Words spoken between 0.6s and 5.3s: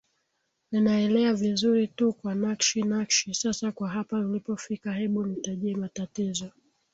linaelea vizuri tu Kwa nakshi nakshi Sasa kwa hapa ulipofika hebu